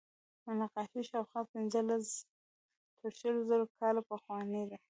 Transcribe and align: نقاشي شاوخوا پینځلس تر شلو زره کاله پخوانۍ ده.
نقاشي 0.59 1.01
شاوخوا 1.09 1.41
پینځلس 1.53 2.07
تر 2.99 3.11
شلو 3.19 3.39
زره 3.49 3.63
کاله 3.79 4.01
پخوانۍ 4.09 4.63
ده. 4.69 4.77